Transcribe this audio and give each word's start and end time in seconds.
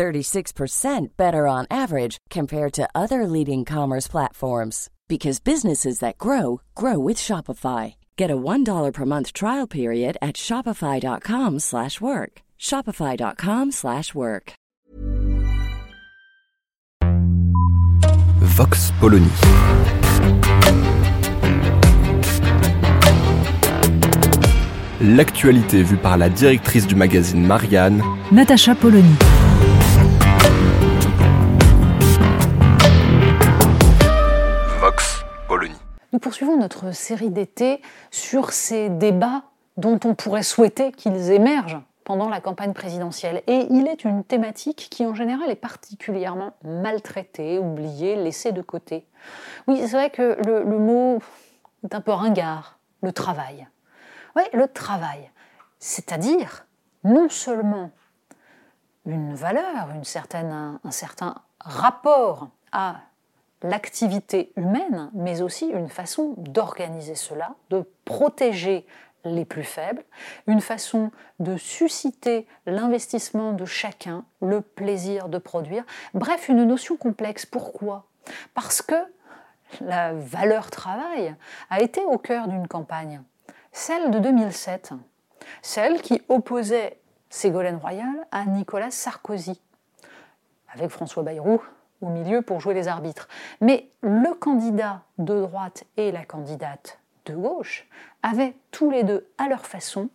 36% 0.00 1.08
better 1.18 1.46
on 1.46 1.66
average 1.70 2.16
compared 2.30 2.72
to 2.72 2.88
other 2.94 3.26
leading 3.26 3.66
commerce 3.66 4.08
platforms 4.08 4.88
because 5.08 5.40
businesses 5.40 5.98
that 5.98 6.16
grow 6.16 6.62
grow 6.74 6.98
with 6.98 7.18
Shopify. 7.18 7.96
Get 8.16 8.30
a 8.30 8.36
$1 8.36 8.92
per 8.94 9.04
month 9.04 9.34
trial 9.34 9.66
period 9.66 10.16
at 10.22 10.36
shopify.com/work. 10.36 12.32
shopify.com/work. 12.58 14.52
Vox 18.56 18.92
Polony. 19.00 19.34
L'actualité 25.02 25.82
vue 25.82 25.96
par 25.96 26.16
la 26.16 26.28
directrice 26.28 26.86
du 26.86 26.94
magazine 26.94 27.46
Marianne, 27.46 28.02
Natacha 28.32 28.74
Polony. 28.74 29.16
Poursuivons 36.20 36.56
notre 36.56 36.92
série 36.92 37.30
d'été 37.30 37.82
sur 38.10 38.52
ces 38.52 38.88
débats 38.88 39.42
dont 39.76 39.98
on 40.04 40.14
pourrait 40.14 40.42
souhaiter 40.42 40.92
qu'ils 40.92 41.30
émergent 41.30 41.80
pendant 42.04 42.28
la 42.28 42.40
campagne 42.40 42.72
présidentielle. 42.72 43.42
Et 43.46 43.66
il 43.70 43.86
est 43.86 44.04
une 44.04 44.24
thématique 44.24 44.88
qui 44.90 45.06
en 45.06 45.14
général 45.14 45.50
est 45.50 45.56
particulièrement 45.56 46.54
maltraitée, 46.64 47.58
oubliée, 47.58 48.16
laissée 48.16 48.52
de 48.52 48.62
côté. 48.62 49.06
Oui, 49.66 49.78
c'est 49.80 49.92
vrai 49.92 50.10
que 50.10 50.36
le, 50.44 50.78
mot 50.78 51.20
est 51.84 51.94
un 51.94 52.00
peu 52.00 52.12
ringard, 52.12 52.78
le 53.02 53.12
travail. 53.12 53.68
Oui, 54.36 54.42
le 54.52 54.66
travail. 54.68 55.30
C'est-à-dire 55.78 56.66
non 57.04 57.28
seulement 57.28 57.90
une 59.06 59.34
valeur, 59.34 59.90
une 59.94 60.04
certaine, 60.04 60.78
un 60.82 60.90
certain 60.90 61.36
rapport 61.60 62.48
à 62.72 62.96
l'activité 63.62 64.52
humaine, 64.56 65.10
mais 65.12 65.42
aussi 65.42 65.66
une 65.66 65.88
façon 65.88 66.34
d'organiser 66.36 67.14
cela, 67.14 67.54
de 67.70 67.84
protéger 68.04 68.86
les 69.24 69.44
plus 69.44 69.64
faibles, 69.64 70.02
une 70.46 70.60
façon 70.60 71.10
de 71.40 71.56
susciter 71.56 72.46
l'investissement 72.66 73.52
de 73.52 73.64
chacun, 73.64 74.24
le 74.40 74.62
plaisir 74.62 75.28
de 75.28 75.38
produire, 75.38 75.84
bref, 76.14 76.48
une 76.48 76.64
notion 76.64 76.96
complexe. 76.96 77.44
Pourquoi? 77.44 78.06
Parce 78.54 78.80
que 78.80 78.94
la 79.80 80.14
valeur 80.14 80.70
travail 80.70 81.34
a 81.68 81.80
été 81.80 82.02
au 82.02 82.18
cœur 82.18 82.48
d'une 82.48 82.66
campagne, 82.66 83.22
celle 83.72 84.10
de 84.10 84.18
2007, 84.18 84.92
celle 85.62 86.00
qui 86.00 86.22
opposait 86.28 86.98
Ségolène 87.28 87.76
Royal 87.76 88.26
à 88.32 88.44
Nicolas 88.46 88.90
Sarkozy, 88.90 89.60
avec 90.72 90.90
François 90.90 91.22
Bayrou 91.22 91.60
au 92.00 92.08
milieu 92.08 92.42
pour 92.42 92.60
jouer 92.60 92.74
les 92.74 92.88
arbitres. 92.88 93.28
Mais 93.60 93.90
le 94.00 94.34
candidat 94.34 95.02
de 95.18 95.40
droite 95.40 95.84
et 95.96 96.12
la 96.12 96.24
candidate 96.24 96.98
de 97.26 97.34
gauche 97.34 97.88
avaient 98.22 98.54
tous 98.70 98.90
les 98.90 99.04
deux, 99.04 99.26
à 99.38 99.48
leur 99.48 99.66
façon, 99.66 100.08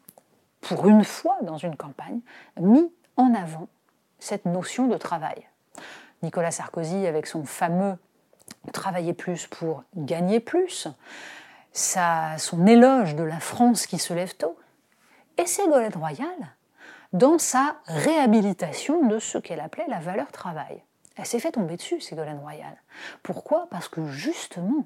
pour 0.62 0.88
une 0.88 1.04
fois 1.04 1.38
dans 1.44 1.58
une 1.58 1.76
campagne, 1.76 2.20
mis 2.60 2.92
en 3.18 3.34
avant 3.34 3.68
cette 4.20 4.46
notion 4.46 4.88
de 4.88 4.98
travail. 4.98 5.48
Nicolas 6.24 6.52
Sarkozy, 6.52 7.06
avec 7.06 7.28
son 7.28 7.46
fameux 7.46 7.98
travailler 8.74 9.14
plus 9.14 9.46
pour 9.48 9.84
gagner 9.96 10.40
plus, 10.40 10.88
son 11.72 12.66
éloge 12.66 13.16
de 13.16 13.24
la 13.24 13.40
France 13.40 13.86
qui 13.86 14.00
se 14.00 14.14
lève 14.14 14.36
tôt, 14.36 14.58
et 15.38 15.46
Ségolène 15.46 15.96
Royal 15.96 16.56
dans 17.14 17.38
sa 17.38 17.76
réhabilitation 17.86 19.06
de 19.06 19.20
ce 19.20 19.38
qu'elle 19.38 19.60
appelait 19.60 19.88
la 19.88 20.00
valeur 20.00 20.32
travail. 20.32 20.82
Elle 21.16 21.26
s'est 21.26 21.40
fait 21.40 21.52
tomber 21.52 21.78
dessus, 21.78 22.02
Ségolène 22.02 22.40
Royal. 22.40 22.76
Pourquoi? 23.24 23.68
Parce 23.70 23.88
que 23.88 24.06
justement, 24.08 24.86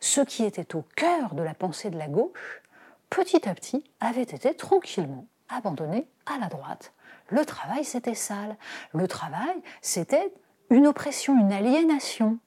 ce 0.00 0.20
qui 0.20 0.44
était 0.44 0.76
au 0.76 0.82
cœur 0.94 1.34
de 1.34 1.42
la 1.42 1.54
pensée 1.54 1.90
de 1.90 1.98
la 1.98 2.08
gauche, 2.08 2.62
petit 3.10 3.48
à 3.48 3.54
petit, 3.54 3.84
avait 4.00 4.22
été 4.22 4.54
tranquillement 4.54 5.26
abandonné 5.48 6.06
à 6.26 6.38
la 6.38 6.48
droite. 6.48 6.92
Le 7.28 7.44
travail, 7.44 7.84
c'était 7.84 8.14
sale. 8.14 8.56
Le 8.92 9.08
travail, 9.08 9.56
c'était 9.80 10.32
une 10.70 10.86
oppression, 10.86 11.38
une 11.38 11.52
aliénation. 11.52 12.38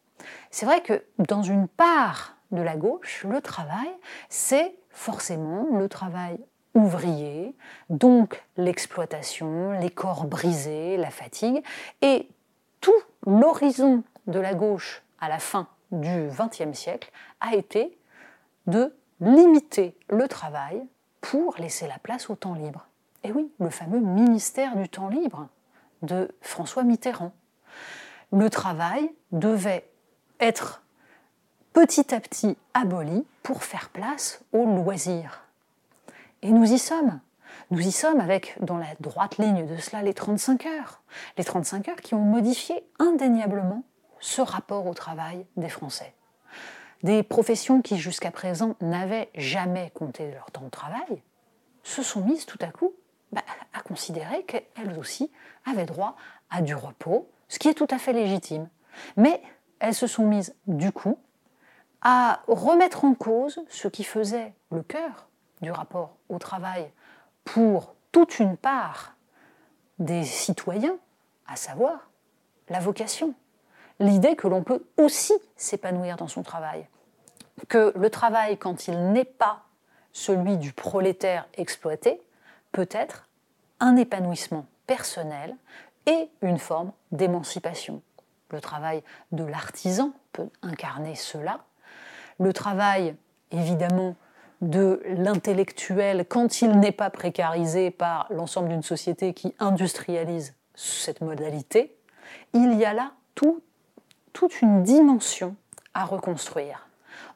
C'est 0.51 0.65
vrai 0.65 0.81
que 0.81 1.03
dans 1.17 1.43
une 1.43 1.67
part 1.67 2.37
de 2.51 2.61
la 2.61 2.75
gauche, 2.75 3.25
le 3.29 3.41
travail, 3.41 3.89
c'est 4.29 4.75
forcément 4.89 5.67
le 5.77 5.87
travail 5.87 6.39
ouvrier, 6.75 7.55
donc 7.89 8.43
l'exploitation, 8.57 9.71
les 9.71 9.89
corps 9.89 10.25
brisés, 10.25 10.97
la 10.97 11.09
fatigue, 11.09 11.63
et 12.01 12.29
tout 12.79 12.91
l'horizon 13.25 14.03
de 14.27 14.39
la 14.39 14.53
gauche 14.53 15.03
à 15.19 15.29
la 15.29 15.39
fin 15.39 15.67
du 15.91 16.29
XXe 16.29 16.77
siècle 16.77 17.11
a 17.39 17.55
été 17.55 17.97
de 18.67 18.93
limiter 19.21 19.95
le 20.09 20.27
travail 20.27 20.81
pour 21.21 21.55
laisser 21.57 21.87
la 21.87 21.97
place 21.99 22.29
au 22.29 22.35
temps 22.35 22.53
libre. 22.53 22.87
Et 23.23 23.31
oui, 23.31 23.51
le 23.59 23.69
fameux 23.69 23.99
ministère 23.99 24.75
du 24.75 24.87
temps 24.87 25.09
libre 25.09 25.47
de 26.01 26.33
François 26.41 26.83
Mitterrand. 26.83 27.33
Le 28.31 28.49
travail 28.49 29.11
devait 29.31 29.89
être 30.39 30.81
petit 31.73 32.13
à 32.13 32.19
petit 32.19 32.57
aboli 32.73 33.25
pour 33.43 33.63
faire 33.63 33.89
place 33.89 34.41
au 34.53 34.65
loisir. 34.65 35.41
Et 36.41 36.51
nous 36.51 36.71
y 36.71 36.79
sommes. 36.79 37.19
Nous 37.71 37.85
y 37.85 37.91
sommes 37.91 38.19
avec, 38.19 38.57
dans 38.61 38.79
la 38.79 38.95
droite 38.99 39.37
ligne 39.37 39.67
de 39.67 39.77
cela, 39.77 40.01
les 40.01 40.15
35 40.15 40.65
heures. 40.65 41.03
Les 41.37 41.43
35 41.43 41.89
heures 41.89 42.01
qui 42.01 42.15
ont 42.15 42.21
modifié 42.21 42.83
indéniablement 42.97 43.83
ce 44.19 44.41
rapport 44.41 44.87
au 44.87 44.95
travail 44.95 45.45
des 45.55 45.69
Français. 45.69 46.15
Des 47.03 47.21
professions 47.21 47.83
qui 47.83 47.97
jusqu'à 47.97 48.31
présent 48.31 48.75
n'avaient 48.81 49.29
jamais 49.35 49.91
compté 49.93 50.31
leur 50.31 50.49
temps 50.49 50.65
de 50.65 50.69
travail 50.69 51.21
se 51.83 52.01
sont 52.01 52.21
mises 52.21 52.47
tout 52.47 52.57
à 52.61 52.67
coup 52.67 52.93
bah, 53.31 53.43
à 53.73 53.81
considérer 53.81 54.43
qu'elles 54.45 54.97
aussi 54.97 55.31
avaient 55.65 55.85
droit 55.85 56.15
à 56.49 56.63
du 56.63 56.73
repos, 56.73 57.29
ce 57.49 57.59
qui 57.59 57.67
est 57.67 57.75
tout 57.75 57.87
à 57.91 57.99
fait 57.99 58.13
légitime. 58.13 58.67
Mais 59.15 59.43
elles 59.79 59.93
se 59.93 60.07
sont 60.07 60.25
mises 60.25 60.55
du 60.65 60.91
coup 60.91 61.19
à 62.01 62.41
remettre 62.47 63.05
en 63.05 63.13
cause 63.13 63.63
ce 63.69 63.87
qui 63.87 64.03
faisait 64.03 64.55
le 64.71 64.81
cœur 64.81 65.27
du 65.61 65.71
rapport 65.71 66.15
au 66.29 66.39
travail 66.39 66.89
pour 67.43 67.95
toute 68.11 68.39
une 68.39 68.57
part 68.57 69.15
des 69.97 70.23
citoyens, 70.23 70.97
à 71.47 71.55
savoir 71.55 72.09
la 72.69 72.79
vocation, 72.79 73.33
l'idée 73.99 74.35
que 74.35 74.47
l'on 74.47 74.63
peut 74.63 74.85
aussi 74.97 75.33
s'épanouir 75.55 76.15
dans 76.15 76.27
son 76.27 76.43
travail, 76.43 76.87
que 77.67 77.91
le 77.95 78.09
travail, 78.09 78.57
quand 78.57 78.87
il 78.87 79.11
n'est 79.11 79.25
pas 79.25 79.63
celui 80.13 80.57
du 80.57 80.73
prolétaire 80.73 81.47
exploité, 81.55 82.21
peut 82.71 82.89
être 82.91 83.27
un 83.79 83.95
épanouissement 83.95 84.65
personnel 84.87 85.55
et 86.05 86.29
une 86.41 86.59
forme 86.59 86.91
d'émancipation. 87.11 88.01
Le 88.51 88.61
travail 88.61 89.03
de 89.31 89.43
l'artisan 89.43 90.11
peut 90.33 90.49
incarner 90.61 91.15
cela. 91.15 91.59
Le 92.39 92.53
travail, 92.53 93.15
évidemment, 93.51 94.15
de 94.61 95.01
l'intellectuel 95.05 96.25
quand 96.27 96.61
il 96.61 96.79
n'est 96.79 96.91
pas 96.91 97.09
précarisé 97.09 97.91
par 97.91 98.27
l'ensemble 98.29 98.69
d'une 98.69 98.83
société 98.83 99.33
qui 99.33 99.55
industrialise 99.59 100.55
cette 100.75 101.21
modalité, 101.21 101.95
il 102.53 102.73
y 102.75 102.85
a 102.85 102.93
là 102.93 103.13
tout, 103.35 103.61
toute 104.33 104.61
une 104.61 104.83
dimension 104.83 105.55
à 105.93 106.05
reconstruire. 106.05 106.87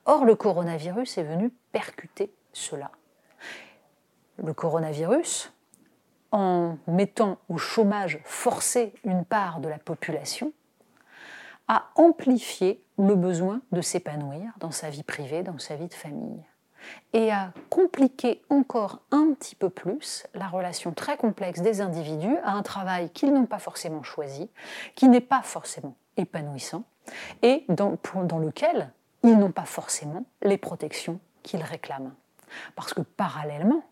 Or, 0.06 0.26
le 0.26 0.36
coronavirus 0.36 1.18
est 1.18 1.24
venu 1.24 1.52
percuter 1.72 2.34
cela. 2.52 2.92
Le 4.38 4.54
coronavirus, 4.54 5.54
en 6.32 6.78
mettant 6.88 7.38
au 7.48 7.58
chômage 7.58 8.20
forcé 8.26 8.94
une 9.06 9.24
part 9.24 9.60
de 9.60 9.70
la 9.70 9.78
population, 9.78 10.52
a 11.68 11.90
amplifié 11.96 12.84
le 12.98 13.16
besoin 13.16 13.62
de 13.72 13.82
s'épanouir 13.82 14.52
dans 14.60 14.72
sa 14.72 14.90
vie 14.90 15.04
privée, 15.04 15.44
dans 15.44 15.60
sa 15.60 15.76
vie 15.76 15.88
de 15.88 15.94
famille 15.94 16.44
et 17.14 17.32
à 17.32 17.54
compliquer 17.70 18.42
encore 18.50 19.00
un 19.12 19.34
petit 19.34 19.56
peu 19.56 19.70
plus 19.70 20.26
la 20.34 20.48
relation 20.48 20.92
très 20.94 21.18
complexe 21.18 21.62
des 21.62 21.82
individus 21.82 22.38
à 22.44 22.52
un 22.54 22.64
travail 22.64 23.10
qu'ils 23.12 23.34
n'ont 23.34 23.46
pas 23.46 23.60
forcément 23.60 24.04
choisi, 24.04 24.50
qui 24.96 25.08
n'est 25.08 25.22
pas 25.22 25.42
forcément 25.42 25.96
épanouissant 26.18 26.84
et 27.42 27.66
dans, 27.70 27.98
lequel 28.40 28.92
ils 29.24 29.38
n'ont 29.38 29.52
pas 29.52 29.66
forcément 29.66 30.26
les 30.42 30.58
protections 30.58 31.20
qu'ils 31.44 31.64
réclament. 31.64 32.14
Parce 32.76 32.94
que 32.94 33.02
parallèlement, 33.02 33.84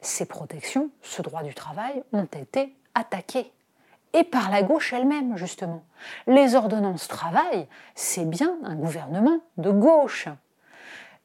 ces 0.00 0.26
protections, 0.26 0.90
ce 1.00 1.22
droit 1.22 1.42
du 1.42 1.54
travail, 1.54 2.02
ont 2.12 2.24
été 2.24 2.76
attaqués. 2.94 3.52
Et 4.14 4.24
par 4.24 4.50
la 4.50 4.62
gauche 4.62 4.92
elle-même, 4.92 5.36
justement. 5.36 5.84
Les 6.26 6.54
ordonnances 6.54 7.08
travail, 7.08 7.66
c'est 7.94 8.28
bien 8.28 8.58
un 8.62 8.74
gouvernement 8.74 9.40
de 9.56 9.70
gauche. 9.70 10.28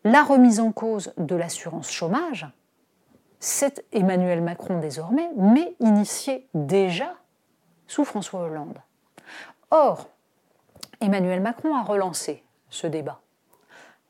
La 0.09 0.23
remise 0.23 0.61
en 0.61 0.71
cause 0.71 1.11
de 1.17 1.35
l'assurance 1.35 1.91
chômage, 1.91 2.47
c'est 3.41 3.83
Emmanuel 3.91 4.41
Macron 4.41 4.79
désormais, 4.79 5.29
mais 5.35 5.75
initié 5.81 6.47
déjà 6.53 7.13
sous 7.87 8.05
François 8.05 8.39
Hollande. 8.43 8.77
Or, 9.69 10.07
Emmanuel 11.01 11.41
Macron 11.41 11.75
a 11.75 11.83
relancé 11.83 12.41
ce 12.69 12.87
débat. 12.87 13.19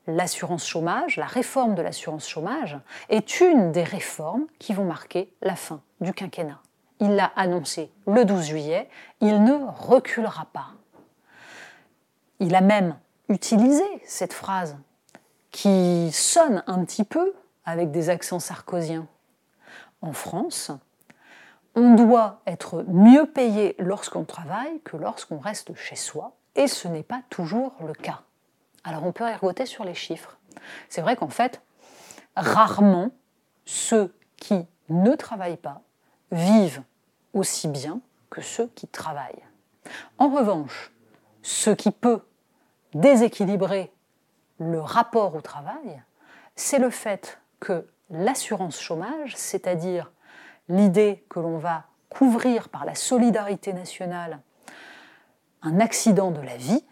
L'assurance 0.06 0.68
chômage, 0.68 1.16
la 1.16 1.26
réforme 1.26 1.74
de 1.74 1.82
l'assurance 1.82 2.28
chômage, 2.28 2.78
est 3.08 3.40
une 3.40 3.72
des 3.72 3.82
réformes 3.82 4.46
qui 4.60 4.74
vont 4.74 4.84
marquer 4.84 5.34
la 5.42 5.56
fin 5.56 5.82
du 6.00 6.14
quinquennat. 6.14 6.60
Il 7.00 7.16
l'a 7.16 7.32
annoncé 7.34 7.90
le 8.06 8.24
12 8.24 8.44
juillet, 8.46 8.88
il 9.20 9.42
ne 9.42 9.66
reculera 9.66 10.46
pas. 10.52 10.68
Il 12.38 12.54
a 12.54 12.60
même 12.60 12.96
utilisé 13.28 13.82
cette 14.04 14.32
phrase 14.32 14.78
qui 15.50 16.10
sonne 16.12 16.62
un 16.66 16.84
petit 16.84 17.04
peu 17.04 17.34
avec 17.64 17.90
des 17.90 18.10
accents 18.10 18.40
sarkoziens. 18.40 19.06
En 20.02 20.12
France, 20.12 20.70
on 21.74 21.94
doit 21.94 22.40
être 22.46 22.84
mieux 22.88 23.26
payé 23.26 23.74
lorsqu'on 23.78 24.24
travaille 24.24 24.80
que 24.82 24.96
lorsqu'on 24.96 25.38
reste 25.38 25.74
chez 25.74 25.96
soi, 25.96 26.34
et 26.54 26.66
ce 26.66 26.88
n'est 26.88 27.02
pas 27.02 27.22
toujours 27.30 27.72
le 27.86 27.92
cas. 27.92 28.22
Alors 28.84 29.04
on 29.04 29.12
peut 29.12 29.24
ergoter 29.24 29.66
sur 29.66 29.84
les 29.84 29.94
chiffres. 29.94 30.38
C'est 30.88 31.02
vrai 31.02 31.16
qu'en 31.16 31.28
fait, 31.28 31.60
rarement 32.36 33.10
ceux 33.64 34.14
qui 34.36 34.66
ne 34.88 35.14
travaillent 35.14 35.56
pas 35.56 35.82
vivent 36.32 36.82
aussi 37.32 37.68
bien 37.68 38.00
que 38.30 38.40
ceux 38.40 38.66
qui 38.74 38.88
travaillent. 38.88 39.44
En 40.18 40.28
revanche, 40.28 40.92
ce 41.42 41.70
qui 41.70 41.90
peut 41.90 42.20
déséquilibrer 42.94 43.92
le 44.58 44.80
rapport 44.80 45.34
au 45.34 45.40
travail, 45.40 46.02
c'est 46.56 46.78
le 46.78 46.90
fait 46.90 47.40
que 47.60 47.86
l'assurance 48.10 48.80
chômage, 48.80 49.36
c'est-à-dire 49.36 50.12
l'idée 50.68 51.24
que 51.28 51.40
l'on 51.40 51.58
va 51.58 51.84
couvrir 52.08 52.68
par 52.68 52.84
la 52.84 52.94
solidarité 52.94 53.72
nationale 53.72 54.40
un 55.62 55.80
accident 55.80 56.30
de 56.30 56.40
la 56.40 56.56
vie, 56.56 56.84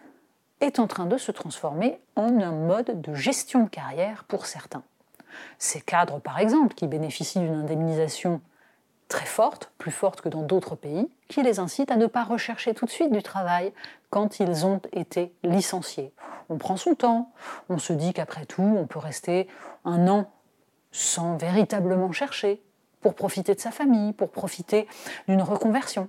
est 0.60 0.78
en 0.78 0.86
train 0.86 1.06
de 1.06 1.18
se 1.18 1.32
transformer 1.32 2.00
en 2.16 2.40
un 2.40 2.52
mode 2.52 3.00
de 3.00 3.14
gestion 3.14 3.64
de 3.64 3.68
carrière 3.68 4.24
pour 4.24 4.46
certains. 4.46 4.82
Ces 5.58 5.80
cadres, 5.80 6.18
par 6.18 6.38
exemple, 6.38 6.74
qui 6.74 6.86
bénéficient 6.86 7.40
d'une 7.40 7.54
indemnisation 7.54 8.40
très 9.08 9.26
forte, 9.26 9.70
plus 9.78 9.90
forte 9.90 10.20
que 10.20 10.28
dans 10.28 10.42
d'autres 10.42 10.74
pays, 10.74 11.08
qui 11.28 11.42
les 11.42 11.58
incite 11.58 11.90
à 11.90 11.96
ne 11.96 12.06
pas 12.06 12.24
rechercher 12.24 12.74
tout 12.74 12.86
de 12.86 12.90
suite 12.90 13.12
du 13.12 13.22
travail 13.22 13.72
quand 14.10 14.40
ils 14.40 14.66
ont 14.66 14.80
été 14.92 15.32
licenciés. 15.42 16.12
On 16.48 16.58
prend 16.58 16.76
son 16.76 16.94
temps, 16.94 17.30
on 17.68 17.78
se 17.78 17.92
dit 17.92 18.12
qu'après 18.12 18.46
tout, 18.46 18.62
on 18.62 18.86
peut 18.86 18.98
rester 18.98 19.48
un 19.84 20.08
an 20.08 20.30
sans 20.92 21.36
véritablement 21.36 22.10
chercher, 22.12 22.62
pour 23.00 23.14
profiter 23.14 23.54
de 23.54 23.60
sa 23.60 23.70
famille, 23.70 24.12
pour 24.12 24.30
profiter 24.30 24.88
d'une 25.28 25.42
reconversion. 25.42 26.08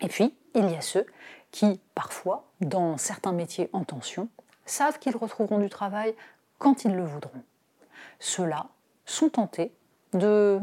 Et 0.00 0.08
puis, 0.08 0.34
il 0.54 0.70
y 0.70 0.76
a 0.76 0.80
ceux 0.80 1.06
qui, 1.50 1.80
parfois, 1.94 2.44
dans 2.60 2.96
certains 2.98 3.32
métiers 3.32 3.68
en 3.72 3.82
tension, 3.82 4.28
savent 4.66 4.98
qu'ils 4.98 5.16
retrouveront 5.16 5.58
du 5.58 5.68
travail 5.68 6.14
quand 6.58 6.84
ils 6.84 6.94
le 6.94 7.04
voudront. 7.04 7.42
Ceux-là 8.20 8.66
sont 9.06 9.28
tentés 9.28 9.72
de 10.12 10.60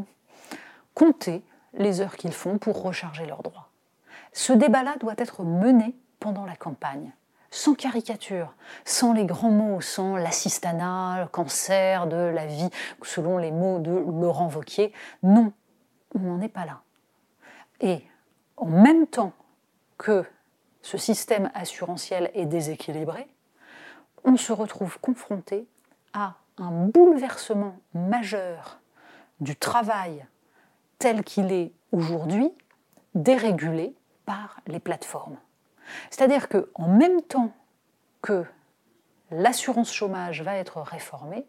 compter 0.94 1.42
les 1.74 2.00
heures 2.00 2.16
qu'ils 2.16 2.32
font 2.32 2.58
pour 2.58 2.82
recharger 2.82 3.26
leurs 3.26 3.42
droits. 3.42 3.68
Ce 4.32 4.52
débat-là 4.52 4.96
doit 5.00 5.14
être 5.18 5.42
mené 5.42 5.94
pendant 6.20 6.44
la 6.44 6.56
campagne, 6.56 7.12
sans 7.50 7.74
caricature, 7.74 8.54
sans 8.84 9.12
les 9.12 9.26
grands 9.26 9.50
mots, 9.50 9.80
sans 9.80 10.16
l'assistanat, 10.16 11.22
le 11.22 11.28
cancer 11.28 12.06
de 12.06 12.16
la 12.16 12.46
vie, 12.46 12.70
selon 13.02 13.38
les 13.38 13.50
mots 13.50 13.78
de 13.78 13.90
Laurent 13.90 14.48
Vauquier. 14.48 14.92
Non, 15.22 15.52
on 16.14 16.20
n'en 16.20 16.40
est 16.40 16.48
pas 16.48 16.64
là. 16.64 16.80
Et 17.80 18.06
en 18.56 18.66
même 18.66 19.06
temps 19.06 19.32
que 19.98 20.24
ce 20.82 20.98
système 20.98 21.50
assurantiel 21.54 22.30
est 22.34 22.46
déséquilibré, 22.46 23.28
on 24.24 24.36
se 24.36 24.52
retrouve 24.52 24.98
confronté 25.00 25.66
à 26.12 26.34
un 26.58 26.70
bouleversement 26.70 27.76
majeur 27.94 28.80
du 29.40 29.56
travail 29.56 30.24
tel 31.02 31.24
qu'il 31.24 31.50
est 31.50 31.72
aujourd'hui, 31.90 32.52
dérégulé 33.16 33.92
par 34.24 34.60
les 34.68 34.78
plateformes. 34.78 35.36
C'est-à-dire 36.10 36.48
qu'en 36.48 36.86
même 36.86 37.20
temps 37.22 37.50
que 38.22 38.44
l'assurance 39.32 39.92
chômage 39.92 40.42
va 40.42 40.54
être 40.54 40.80
réformée, 40.80 41.44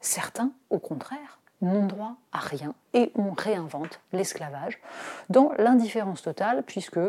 certains, 0.00 0.52
au 0.70 0.78
contraire, 0.78 1.40
n'ont 1.62 1.86
droit 1.86 2.14
à 2.30 2.38
rien 2.38 2.74
et 2.94 3.10
on 3.16 3.32
réinvente 3.32 4.00
l'esclavage 4.12 4.80
dans 5.30 5.50
l'indifférence 5.58 6.22
totale 6.22 6.62
puisque 6.62 7.00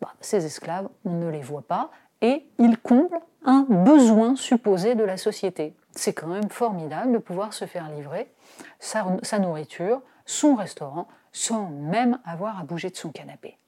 bah, 0.00 0.14
ces 0.20 0.46
esclaves, 0.46 0.88
on 1.04 1.14
ne 1.14 1.28
les 1.28 1.42
voit 1.42 1.62
pas 1.62 1.90
et 2.20 2.46
ils 2.58 2.78
comblent 2.78 3.20
un 3.44 3.66
besoin 3.68 4.36
supposé 4.36 4.94
de 4.94 5.02
la 5.02 5.16
société. 5.16 5.74
C'est 5.90 6.12
quand 6.12 6.28
même 6.28 6.48
formidable 6.48 7.10
de 7.10 7.18
pouvoir 7.18 7.54
se 7.54 7.64
faire 7.64 7.88
livrer 7.90 8.32
sa 8.78 9.38
nourriture 9.40 10.00
son 10.28 10.54
restaurant 10.54 11.08
sans 11.32 11.70
même 11.70 12.20
avoir 12.24 12.60
à 12.60 12.62
bouger 12.62 12.90
de 12.90 12.96
son 12.96 13.10
canapé. 13.10 13.58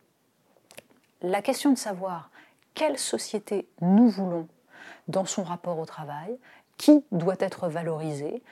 La 1.23 1.43
question 1.43 1.73
de 1.73 1.79
savoir 1.79 2.31
quelle 2.75 2.99
société 2.99 3.67
nous 3.81 4.09
voulons 4.09 4.47
dans 5.09 5.25
son 5.25 5.43
rapport 5.43 5.79
au 5.79 5.87
travail, 5.87 6.39
qui 6.77 7.05
doit 7.13 7.37
être 7.41 7.69
valorisé, 7.69 8.43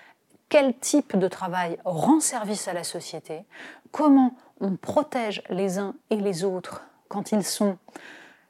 quel 0.49 0.77
type 0.77 1.17
de 1.17 1.29
travail 1.29 1.79
rend 1.85 2.21
service 2.21 2.67
à 2.67 2.73
la 2.73 2.85
société, 2.85 3.45
comment 3.93 4.35
on 4.61 4.77
protège 4.77 5.43
les 5.51 5.79
uns 5.79 5.95
et 6.11 6.17
les 6.17 6.45
autres 6.45 6.83
quand 7.09 7.33
ils 7.33 7.45
sont 7.45 7.79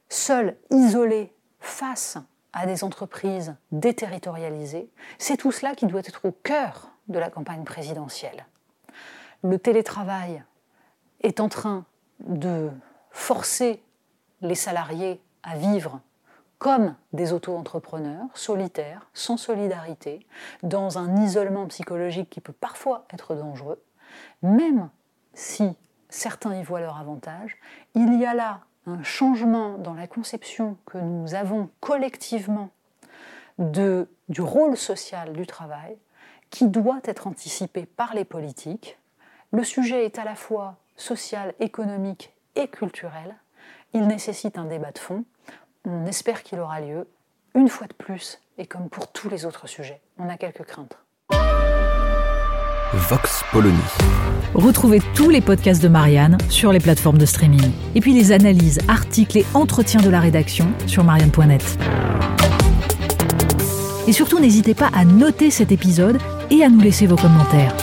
seuls, 0.08 0.56
isolés, 0.70 1.32
face 1.60 2.16
à 2.52 2.66
des 2.66 2.82
entreprises 2.84 3.56
déterritorialisées, 3.72 4.88
c'est 5.18 5.36
tout 5.36 5.52
cela 5.52 5.74
qui 5.74 5.86
doit 5.86 6.00
être 6.00 6.24
au 6.24 6.32
cœur 6.32 6.90
de 7.08 7.18
la 7.18 7.30
campagne 7.30 7.64
présidentielle 7.64 8.46
le 9.42 9.58
télétravail 9.58 10.42
est 11.20 11.40
en 11.40 11.48
train 11.48 11.84
de 12.20 12.70
forcer 13.10 13.82
les 14.40 14.54
salariés 14.54 15.20
à 15.42 15.56
vivre 15.56 16.00
comme 16.58 16.96
des 17.12 17.32
auto-entrepreneurs, 17.32 18.26
solitaires, 18.34 19.08
sans 19.14 19.36
solidarité, 19.36 20.26
dans 20.62 20.98
un 20.98 21.22
isolement 21.22 21.66
psychologique 21.68 22.30
qui 22.30 22.40
peut 22.40 22.52
parfois 22.52 23.06
être 23.12 23.36
dangereux, 23.36 23.80
même 24.42 24.90
si 25.34 25.76
certains 26.08 26.56
y 26.56 26.64
voient 26.64 26.80
leur 26.80 26.96
avantage, 26.96 27.56
il 27.94 28.18
y 28.18 28.26
a 28.26 28.34
là 28.34 28.60
un 28.86 29.02
changement 29.02 29.78
dans 29.78 29.94
la 29.94 30.08
conception 30.08 30.76
que 30.86 30.98
nous 30.98 31.34
avons 31.34 31.70
collectivement 31.80 32.70
du 33.58 34.40
rôle 34.40 34.76
social 34.76 35.32
du 35.32 35.46
travail 35.46 35.96
qui 36.50 36.66
doit 36.66 37.00
être 37.04 37.26
anticipé 37.26 37.86
par 37.86 38.14
les 38.14 38.24
politiques 38.24 38.98
le 39.52 39.64
sujet 39.64 40.04
est 40.04 40.18
à 40.18 40.24
la 40.24 40.34
fois 40.34 40.76
social, 40.96 41.54
économique 41.60 42.32
et 42.54 42.68
culturel. 42.68 43.36
Il 43.94 44.06
nécessite 44.06 44.58
un 44.58 44.64
débat 44.64 44.90
de 44.90 44.98
fond. 44.98 45.24
On 45.84 46.06
espère 46.06 46.42
qu'il 46.42 46.60
aura 46.60 46.80
lieu. 46.80 47.08
Une 47.54 47.68
fois 47.68 47.86
de 47.86 47.94
plus, 47.94 48.40
et 48.58 48.66
comme 48.66 48.90
pour 48.90 49.10
tous 49.10 49.30
les 49.30 49.46
autres 49.46 49.66
sujets, 49.66 50.00
on 50.18 50.28
a 50.28 50.36
quelques 50.36 50.64
craintes. 50.64 50.98
Vox 52.92 53.42
Polony. 53.52 53.78
Retrouvez 54.54 55.00
tous 55.14 55.30
les 55.30 55.40
podcasts 55.40 55.82
de 55.82 55.88
Marianne 55.88 56.36
sur 56.50 56.72
les 56.72 56.80
plateformes 56.80 57.18
de 57.18 57.26
streaming. 57.26 57.72
Et 57.94 58.00
puis 58.00 58.12
les 58.12 58.32
analyses, 58.32 58.80
articles 58.88 59.38
et 59.38 59.46
entretiens 59.54 60.00
de 60.00 60.10
la 60.10 60.20
rédaction 60.20 60.66
sur 60.86 61.04
marianne.net. 61.04 61.78
Et 64.06 64.12
surtout, 64.12 64.40
n'hésitez 64.40 64.74
pas 64.74 64.90
à 64.94 65.04
noter 65.04 65.50
cet 65.50 65.72
épisode 65.72 66.18
et 66.50 66.62
à 66.64 66.68
nous 66.68 66.80
laisser 66.80 67.06
vos 67.06 67.16
commentaires. 67.16 67.74